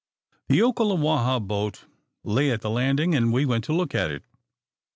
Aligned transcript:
The 0.47 0.57
Okalewaha 0.61 1.39
boat 1.47 1.85
lay 2.23 2.49
at 2.49 2.61
the 2.61 2.71
landing; 2.71 3.13
and 3.13 3.31
we 3.31 3.45
went 3.45 3.63
to 3.65 3.71
look 3.75 3.93
at 3.93 4.09
it. 4.09 4.23